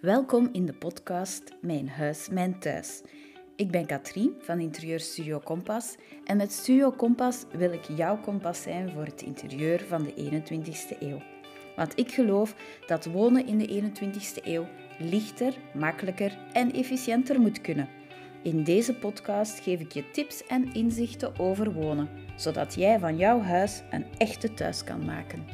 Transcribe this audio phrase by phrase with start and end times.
[0.00, 3.02] Welkom in de podcast Mijn Huis, Mijn Thuis.
[3.56, 8.62] Ik ben Katrien van Interieur Studio Kompas en met Studio Kompas wil ik jouw kompas
[8.62, 11.22] zijn voor het interieur van de 21ste eeuw.
[11.76, 12.54] Want ik geloof
[12.86, 14.66] dat wonen in de 21ste eeuw
[14.98, 17.88] lichter, makkelijker en efficiënter moet kunnen.
[18.42, 23.40] In deze podcast geef ik je tips en inzichten over wonen, zodat jij van jouw
[23.40, 25.44] huis een echte thuis kan maken.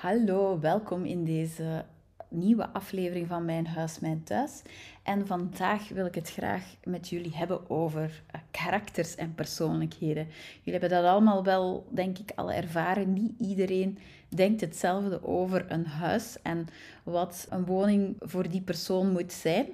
[0.00, 1.84] Hallo, welkom in deze
[2.28, 4.62] nieuwe aflevering van Mijn Huis, Mijn Thuis.
[5.02, 10.26] En vandaag wil ik het graag met jullie hebben over uh, karakters en persoonlijkheden.
[10.62, 13.12] Jullie hebben dat allemaal wel, denk ik, al ervaren.
[13.12, 13.98] Niet iedereen
[14.28, 16.66] denkt hetzelfde over een huis en
[17.02, 19.66] wat een woning voor die persoon moet zijn.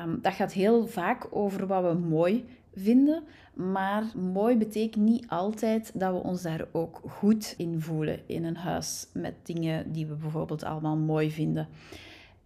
[0.00, 3.22] Um, dat gaat heel vaak over wat we mooi vinden.
[3.54, 8.56] Maar mooi betekent niet altijd dat we ons daar ook goed in voelen in een
[8.56, 11.68] huis met dingen die we bijvoorbeeld allemaal mooi vinden.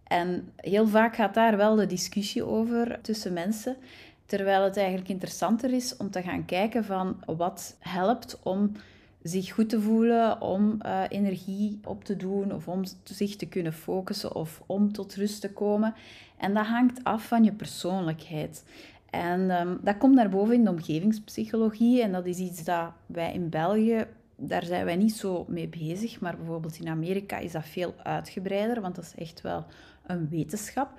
[0.03, 3.77] En heel vaak gaat daar wel de discussie over tussen mensen.
[4.25, 8.71] Terwijl het eigenlijk interessanter is om te gaan kijken van wat helpt om
[9.27, 13.73] zich goed te voelen, om uh, energie op te doen of om zich te kunnen
[13.73, 15.93] focussen of om tot rust te komen.
[16.37, 18.63] En dat hangt af van je persoonlijkheid.
[19.09, 22.01] En um, dat komt naar boven in de omgevingspsychologie.
[22.01, 24.05] En dat is iets dat wij in België,
[24.35, 26.19] daar zijn wij niet zo mee bezig.
[26.19, 29.65] Maar bijvoorbeeld in Amerika is dat veel uitgebreider, want dat is echt wel
[30.05, 30.89] een wetenschap.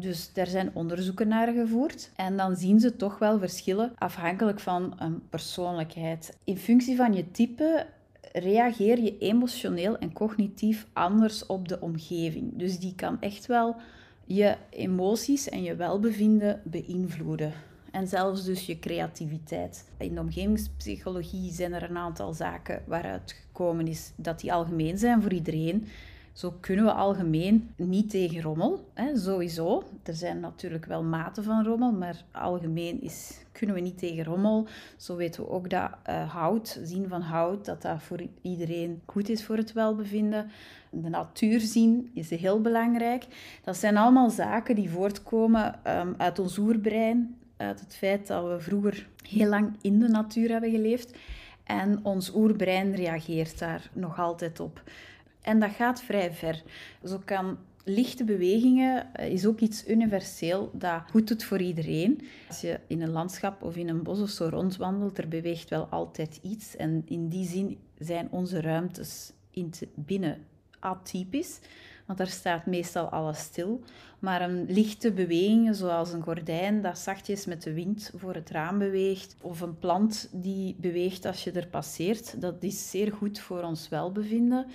[0.00, 2.10] Dus daar zijn onderzoeken naar gevoerd.
[2.16, 6.36] En dan zien ze toch wel verschillen afhankelijk van een persoonlijkheid.
[6.44, 7.86] In functie van je type
[8.32, 12.52] reageer je emotioneel en cognitief anders op de omgeving.
[12.54, 13.76] Dus die kan echt wel
[14.24, 17.52] je emoties en je welbevinden beïnvloeden.
[17.90, 19.88] En zelfs dus je creativiteit.
[19.98, 25.22] In de omgevingspsychologie zijn er een aantal zaken waaruit gekomen is dat die algemeen zijn
[25.22, 25.86] voor iedereen.
[26.34, 29.82] Zo kunnen we algemeen niet tegen rommel, hè, sowieso.
[30.02, 34.66] Er zijn natuurlijk wel maten van rommel, maar algemeen is, kunnen we niet tegen rommel.
[34.96, 39.28] Zo weten we ook dat uh, hout, zien van hout, dat dat voor iedereen goed
[39.28, 40.50] is voor het welbevinden.
[40.90, 43.26] De natuur zien is heel belangrijk.
[43.64, 48.60] Dat zijn allemaal zaken die voortkomen um, uit ons oerbrein, uit het feit dat we
[48.60, 51.16] vroeger heel lang in de natuur hebben geleefd.
[51.64, 54.82] En ons oerbrein reageert daar nog altijd op.
[55.44, 56.62] En dat gaat vrij ver.
[57.04, 62.20] Zo kan lichte bewegingen eh, is ook iets universeel dat goed doet voor iedereen.
[62.48, 65.84] Als je in een landschap of in een bos of zo rondwandelt, er beweegt wel
[65.84, 66.76] altijd iets.
[66.76, 70.46] En in die zin zijn onze ruimtes in binnen
[70.78, 71.60] atypisch,
[72.06, 73.80] want daar staat meestal alles stil.
[74.18, 78.78] Maar een lichte beweging, zoals een gordijn dat zachtjes met de wind voor het raam
[78.78, 83.62] beweegt, of een plant die beweegt als je er passeert, dat is zeer goed voor
[83.62, 84.66] ons welbevinden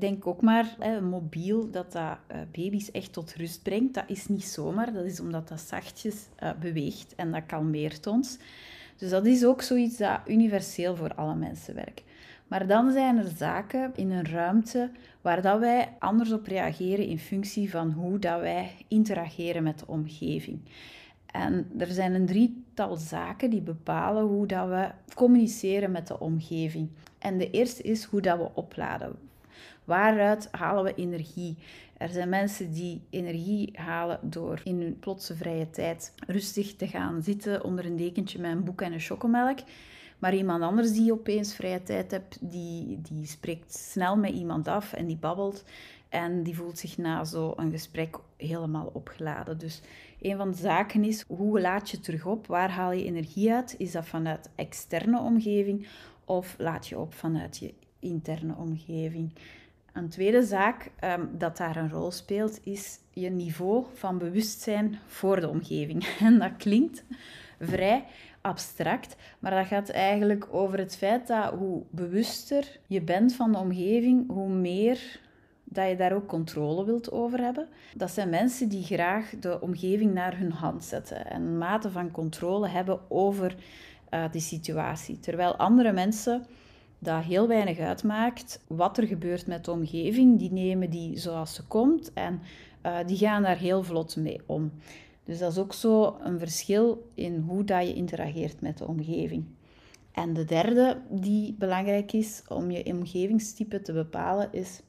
[0.00, 3.94] denk ook maar, hè, mobiel, dat dat uh, baby's echt tot rust brengt.
[3.94, 8.38] Dat is niet zomaar, dat is omdat dat zachtjes uh, beweegt en dat kalmeert ons.
[8.96, 12.02] Dus dat is ook zoiets dat universeel voor alle mensen werkt.
[12.46, 14.90] Maar dan zijn er zaken in een ruimte
[15.20, 19.86] waar dat wij anders op reageren in functie van hoe dat wij interageren met de
[19.86, 20.60] omgeving.
[21.26, 26.88] En er zijn een drietal zaken die bepalen hoe dat we communiceren met de omgeving.
[27.18, 29.16] En de eerste is hoe dat we opladen.
[29.84, 31.56] Waaruit halen we energie?
[31.96, 37.22] Er zijn mensen die energie halen door in hun plotse vrije tijd rustig te gaan
[37.22, 39.58] zitten onder een dekentje met een boek en een chocomelk.
[40.18, 44.92] Maar iemand anders die opeens vrije tijd hebt, die, die spreekt snel met iemand af
[44.92, 45.64] en die babbelt.
[46.08, 49.58] En die voelt zich na zo'n gesprek helemaal opgeladen.
[49.58, 49.80] Dus
[50.20, 52.46] een van de zaken is, hoe laat je terug op?
[52.46, 53.74] Waar haal je energie uit?
[53.78, 55.86] Is dat vanuit externe omgeving
[56.24, 59.32] of laat je op vanuit je interne omgeving?
[59.92, 65.40] Een tweede zaak um, dat daar een rol speelt, is je niveau van bewustzijn voor
[65.40, 66.04] de omgeving.
[66.20, 67.04] En dat klinkt
[67.60, 68.04] vrij
[68.40, 73.58] abstract, maar dat gaat eigenlijk over het feit dat hoe bewuster je bent van de
[73.58, 75.20] omgeving, hoe meer
[75.64, 77.68] dat je daar ook controle wilt over hebben.
[77.94, 82.10] Dat zijn mensen die graag de omgeving naar hun hand zetten en een mate van
[82.10, 83.56] controle hebben over
[84.10, 85.20] uh, die situatie.
[85.20, 86.46] Terwijl andere mensen
[86.98, 90.38] dat heel weinig uitmaakt wat er gebeurt met de omgeving.
[90.38, 92.40] Die nemen die zoals ze komt en
[92.82, 94.72] uh, die gaan daar heel vlot mee om.
[95.24, 99.44] Dus dat is ook zo een verschil in hoe dat je interageert met de omgeving.
[100.12, 104.82] En de derde die belangrijk is om je omgevingstype te bepalen, is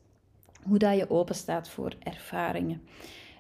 [0.63, 2.81] hoe dat je open staat voor ervaringen.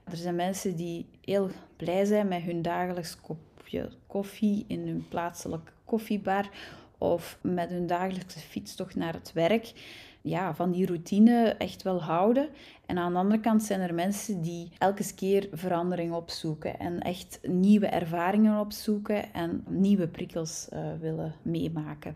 [0.03, 5.71] Er zijn mensen die heel blij zijn met hun dagelijks kopje koffie in hun plaatselijke
[5.85, 6.49] koffiebar
[6.97, 9.73] of met hun dagelijkse fietstocht naar het werk.
[10.21, 12.49] ja, van die routine echt wel houden.
[12.85, 17.39] En aan de andere kant zijn er mensen die elke keer verandering opzoeken en echt
[17.41, 22.15] nieuwe ervaringen opzoeken en nieuwe prikkels uh, willen meemaken.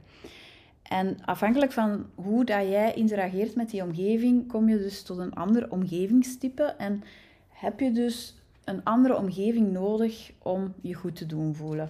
[0.91, 5.33] En afhankelijk van hoe dat jij interageert met die omgeving, kom je dus tot een
[5.33, 7.03] ander omgevingstype en
[7.49, 11.87] heb je dus een andere omgeving nodig om je goed te doen voelen.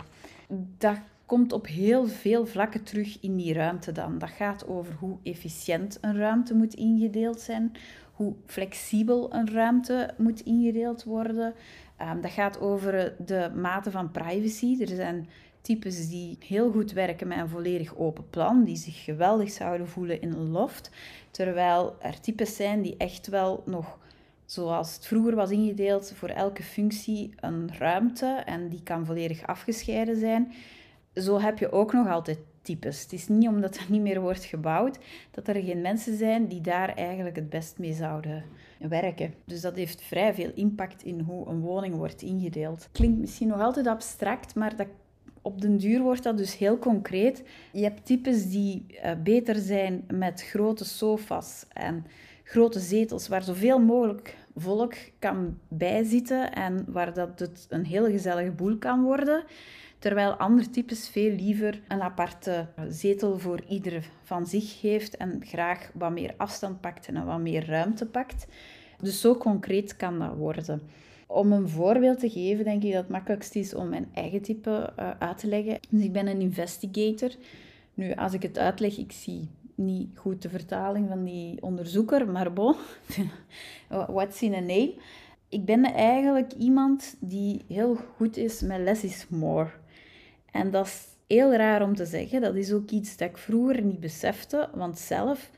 [0.77, 0.97] Dat
[1.31, 4.17] komt op heel veel vlakken terug in die ruimte dan.
[4.17, 7.71] Dat gaat over hoe efficiënt een ruimte moet ingedeeld zijn,
[8.11, 11.53] hoe flexibel een ruimte moet ingedeeld worden.
[12.01, 14.77] Um, dat gaat over de mate van privacy.
[14.81, 15.29] Er zijn
[15.61, 20.21] types die heel goed werken met een volledig open plan, die zich geweldig zouden voelen
[20.21, 20.91] in een loft,
[21.31, 23.97] terwijl er types zijn die echt wel nog
[24.45, 30.19] zoals het vroeger was ingedeeld, voor elke functie een ruimte en die kan volledig afgescheiden
[30.19, 30.51] zijn.
[31.15, 33.01] Zo heb je ook nog altijd types.
[33.01, 34.97] Het is niet omdat er niet meer wordt gebouwd
[35.31, 38.43] dat er geen mensen zijn die daar eigenlijk het best mee zouden
[38.79, 39.33] werken.
[39.45, 42.89] Dus dat heeft vrij veel impact in hoe een woning wordt ingedeeld.
[42.91, 44.87] Klinkt misschien nog altijd abstract, maar dat
[45.41, 47.43] op den duur wordt dat dus heel concreet.
[47.71, 52.05] Je hebt types die uh, beter zijn met grote sofa's en
[52.43, 58.51] grote zetels waar zoveel mogelijk volk kan bijzitten en waar dat het een hele gezellige
[58.51, 59.43] boel kan worden.
[60.01, 65.91] Terwijl andere types veel liever een aparte zetel voor ieder van zich heeft en graag
[65.93, 68.47] wat meer afstand pakt en wat meer ruimte pakt.
[69.01, 70.81] Dus zo concreet kan dat worden.
[71.27, 74.93] Om een voorbeeld te geven, denk ik dat het makkelijkst is om mijn eigen type
[74.99, 75.79] uh, uit te leggen.
[75.89, 77.31] Dus ik ben een investigator.
[77.93, 82.53] Nu, als ik het uitleg, ik zie niet goed de vertaling van die onderzoeker, maar
[82.53, 82.75] bon,
[84.07, 84.93] what's in a name?
[85.49, 89.69] Ik ben eigenlijk iemand die heel goed is met less is more.
[90.51, 92.41] En dat is heel raar om te zeggen.
[92.41, 95.51] Dat is ook iets dat ik vroeger niet besefte, want zelf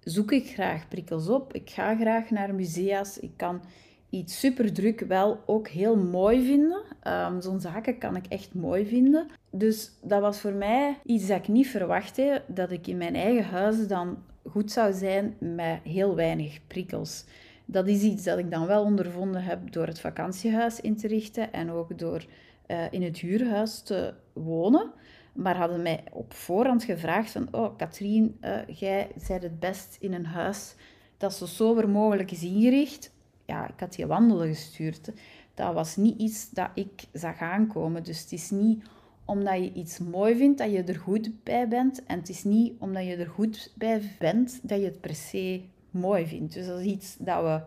[0.00, 1.52] zoek ik graag prikkels op.
[1.52, 3.18] Ik ga graag naar musea's.
[3.18, 3.62] Ik kan
[4.10, 6.82] iets super druk wel ook heel mooi vinden.
[7.06, 9.26] Um, Zo'n zaken kan ik echt mooi vinden.
[9.50, 13.44] Dus dat was voor mij iets dat ik niet verwachtte, dat ik in mijn eigen
[13.44, 14.18] huis dan
[14.48, 17.24] goed zou zijn met heel weinig prikkels.
[17.64, 21.52] Dat is iets dat ik dan wel ondervonden heb door het vakantiehuis in te richten
[21.52, 22.24] en ook door
[22.66, 24.90] uh, in het huurhuis te wonen.
[25.32, 30.12] Maar hadden mij op voorhand gevraagd van, oh Katrien, uh, jij zijt het best in
[30.12, 30.74] een huis
[31.16, 33.12] dat zo sober mogelijk is ingericht
[33.52, 35.12] ja, ik had die wandelen gestuurd.
[35.54, 38.02] Dat was niet iets dat ik zag aankomen.
[38.02, 38.84] Dus het is niet
[39.24, 42.04] omdat je iets mooi vindt dat je er goed bij bent.
[42.04, 45.60] En het is niet omdat je er goed bij bent dat je het per se
[45.90, 46.54] mooi vindt.
[46.54, 47.60] Dus dat is iets dat we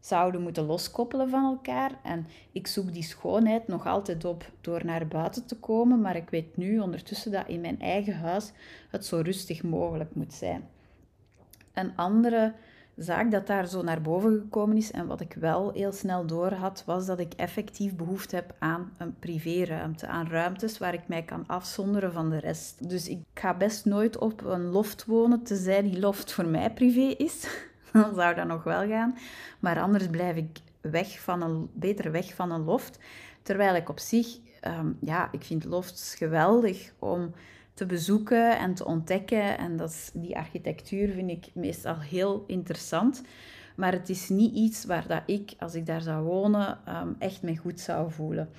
[0.00, 1.90] zouden moeten loskoppelen van elkaar.
[2.02, 6.00] En ik zoek die schoonheid nog altijd op door naar buiten te komen.
[6.00, 8.52] Maar ik weet nu ondertussen dat in mijn eigen huis
[8.90, 10.68] het zo rustig mogelijk moet zijn.
[11.72, 12.54] Een andere
[12.96, 16.52] zaak dat daar zo naar boven gekomen is en wat ik wel heel snel door
[16.52, 21.22] had, was dat ik effectief behoefte heb aan een privéruimte, aan ruimtes waar ik mij
[21.22, 22.88] kan afzonderen van de rest.
[22.88, 27.14] Dus ik ga best nooit op een loft wonen, tenzij die loft voor mij privé
[27.16, 27.68] is.
[28.02, 29.18] Dan zou dat nog wel gaan.
[29.60, 32.98] Maar anders blijf ik weg van een, beter weg van een loft.
[33.42, 37.34] Terwijl ik op zich, um, ja, ik vind lofts geweldig om
[37.74, 39.58] te bezoeken en te ontdekken.
[39.58, 43.22] En dat die architectuur vind ik meestal heel interessant.
[43.76, 47.42] Maar het is niet iets waar dat ik, als ik daar zou wonen, ehm, echt
[47.42, 48.50] me goed zou voelen.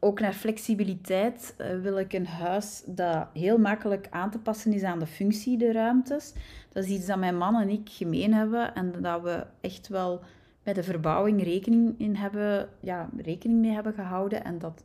[0.00, 4.82] Ook naar flexibiliteit uh, wil ik een huis dat heel makkelijk aan te passen is
[4.82, 6.32] aan de functie, de ruimtes.
[6.72, 10.20] Dat is iets dat mijn man en ik gemeen hebben en dat we echt wel
[10.62, 14.44] met de verbouwing rekening, in hebben, ja, rekening mee hebben gehouden.
[14.44, 14.82] En dat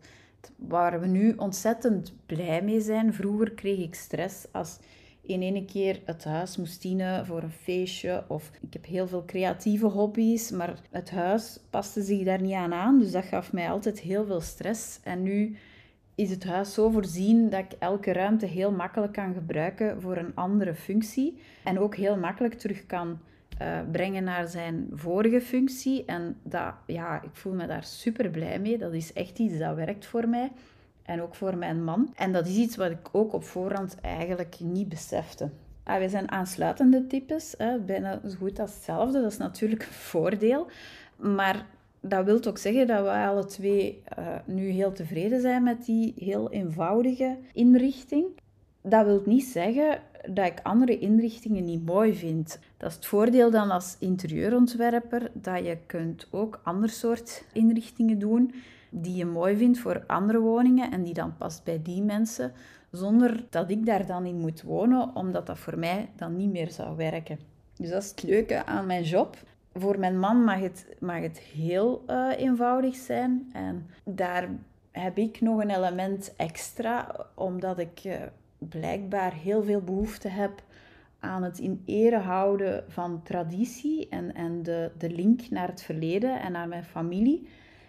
[0.55, 3.13] waar we nu ontzettend blij mee zijn.
[3.13, 4.79] Vroeger kreeg ik stress als
[5.25, 8.23] in ene keer het huis moest dienen voor een feestje.
[8.27, 12.73] Of ik heb heel veel creatieve hobby's, maar het huis paste zich daar niet aan
[12.73, 12.99] aan.
[12.99, 14.99] Dus dat gaf mij altijd heel veel stress.
[15.03, 15.55] En nu
[16.15, 20.35] is het huis zo voorzien dat ik elke ruimte heel makkelijk kan gebruiken voor een
[20.35, 21.37] andere functie.
[21.63, 23.19] En ook heel makkelijk terug kan
[23.61, 26.05] uh, brengen naar zijn vorige functie.
[26.05, 28.77] En dat, ja, ik voel me daar super blij mee.
[28.77, 30.51] Dat is echt iets dat werkt voor mij.
[31.05, 32.13] En ook voor mijn man.
[32.15, 35.49] En dat is iets wat ik ook op voorhand eigenlijk niet besefte.
[35.83, 39.21] Ah, wij zijn aansluitende types, hè, bijna zo goed als hetzelfde.
[39.21, 40.67] Dat is natuurlijk een voordeel.
[41.15, 41.65] Maar
[41.99, 46.13] dat wil ook zeggen dat we alle twee uh, nu heel tevreden zijn met die
[46.17, 48.25] heel eenvoudige inrichting.
[48.81, 52.59] Dat wil niet zeggen dat ik andere inrichtingen niet mooi vind.
[52.77, 58.53] Dat is het voordeel dan als interieurontwerper, dat je kunt ook ander soort inrichtingen doen
[58.95, 62.51] die je mooi vindt voor andere woningen en die dan past bij die mensen,
[62.91, 66.69] zonder dat ik daar dan in moet wonen, omdat dat voor mij dan niet meer
[66.69, 67.39] zou werken.
[67.75, 69.37] Dus dat is het leuke aan mijn job.
[69.73, 73.49] Voor mijn man mag het, mag het heel uh, eenvoudig zijn.
[73.53, 74.49] En daar
[74.91, 78.15] heb ik nog een element extra, omdat ik uh,
[78.57, 80.63] blijkbaar heel veel behoefte heb
[81.19, 86.41] aan het in ere houden van traditie en, en de, de link naar het verleden
[86.41, 87.47] en naar mijn familie.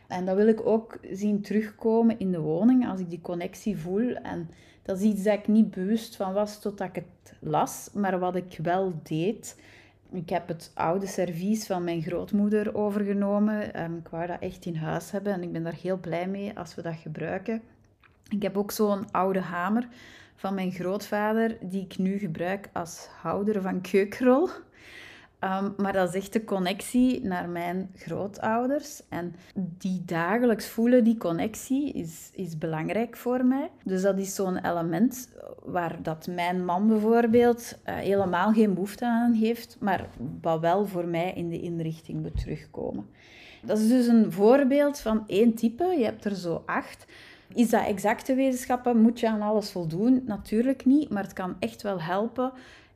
[0.08, 4.14] En dat wil ik ook zien terugkomen in de woning als ik die connectie voel.
[4.14, 4.50] En
[4.82, 8.36] dat is iets dat ik niet bewust van was totdat ik het las, maar wat
[8.36, 9.56] ik wel deed.
[10.10, 13.74] Ik heb het oude servies van mijn grootmoeder overgenomen.
[13.74, 16.58] Ehm, ik wou dat echt in huis hebben en ik ben daar heel blij mee
[16.58, 17.62] als we dat gebruiken.
[18.28, 19.88] Ik heb ook zo'n oude hamer
[20.36, 24.48] van mijn grootvader, die ik nu gebruik als houder van keukenrol.
[25.44, 29.02] Ehm, maar dat is echt de connectie naar mijn grootouders.
[29.08, 33.70] En die dagelijks voelen, die connectie, is, is belangrijk voor mij.
[33.82, 35.28] Dus dat is zo'n element
[35.64, 40.08] waar dat mijn man bijvoorbeeld uh, helemaal geen behoefte aan heeft, maar
[40.40, 43.06] wat wel voor mij in de inrichting moet terugkomen.
[43.62, 45.84] Dat is dus een voorbeeld van één type.
[45.84, 47.06] Je hebt er zo acht.
[47.54, 49.00] Is dat exacte wetenschappen?
[49.00, 50.22] Moet je aan alles voldoen?
[50.26, 52.52] Natuurlijk niet, maar het kan echt wel helpen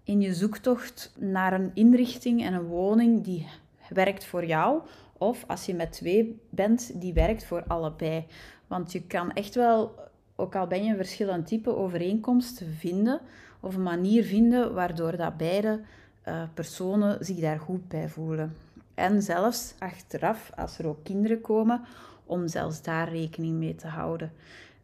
[0.09, 3.47] in je zoektocht naar een inrichting en een woning die
[3.89, 4.81] werkt voor jou.
[5.19, 8.27] Of als je met twee bent, die werkt voor allebei.
[8.67, 9.95] Want je kan echt wel,
[10.37, 13.21] ook al ben je een verschillend type, overeenkomsten vinden
[13.61, 15.81] of een manier vinden waardoor dat beide
[16.29, 18.57] uh, personen zich daar goed bij voelen.
[18.95, 21.81] En zelfs achteraf, als er ook kinderen komen,
[22.25, 24.33] om zelfs daar rekening mee te houden.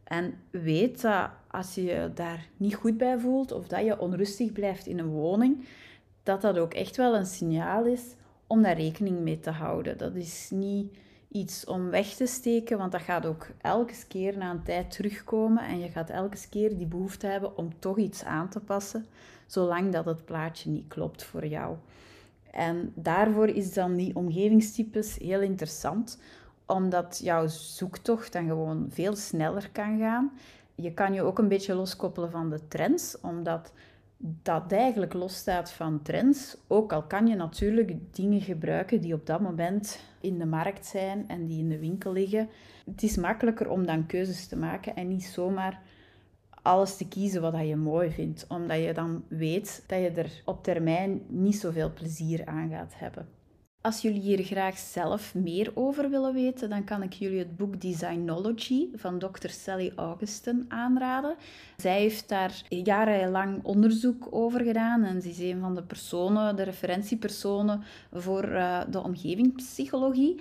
[0.05, 4.53] En weet dat als je je daar niet goed bij voelt of dat je onrustig
[4.53, 5.67] blijft in een woning,
[6.23, 8.03] dat dat ook echt wel een signaal is
[8.47, 9.99] om daar rekening mee te houden.
[9.99, 10.97] Dat is niet
[11.29, 15.65] iets om weg te steken, want dat gaat ook elke keer na een tijd terugkomen
[15.65, 19.07] en je gaat elke keer die behoefte hebben om toch iets aan te passen,
[19.47, 21.77] zolang dat het plaatje niet klopt voor jou.
[22.51, 26.19] En daarvoor is dan die omgevingstypes heel interessant,
[26.67, 30.33] omdat jouw zoektocht dan gewoon veel sneller kan gaan.
[30.75, 33.73] Je kan je ook een beetje loskoppelen van de trends, omdat
[34.43, 36.57] dat eigenlijk losstaat van trends.
[36.67, 41.29] Ook al kan je natuurlijk dingen gebruiken die op dat moment in de markt zijn
[41.29, 42.49] en die in de winkel liggen.
[42.85, 45.81] Het is makkelijker om dan keuzes te maken en niet zomaar
[46.63, 50.63] alles te kiezen wat je mooi vindt, omdat je dan weet dat je er op
[50.63, 53.29] termijn niet zoveel plezier aan gaat hebben.
[53.85, 57.81] Als jullie hier graag zelf meer over willen weten, dan kan ik jullie het boek
[57.81, 59.49] Designology van Dr.
[59.49, 61.35] Sally Augustin aanraden.
[61.77, 66.63] Zij heeft daar jarenlang onderzoek over gedaan en ze is een van de personen, de
[66.63, 70.41] referentiepersonen voor uh, de omgevingspsychologie.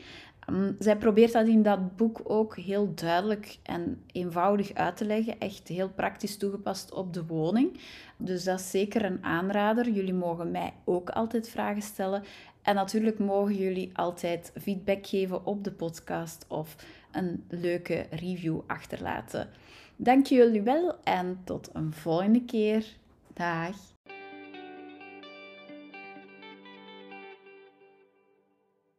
[0.49, 5.39] Um, zij probeert dat in dat boek ook heel duidelijk en eenvoudig uit te leggen,
[5.39, 7.79] echt heel praktisch toegepast op de woning.
[8.17, 9.89] Dus dat is zeker een aanrader.
[9.89, 12.23] Jullie mogen mij ook altijd vragen stellen.
[12.63, 16.75] En natuurlijk mogen jullie altijd feedback geven op de podcast of
[17.11, 19.49] een leuke review achterlaten.
[19.95, 22.85] Dank jullie wel en tot een volgende keer.
[23.33, 23.92] Dag.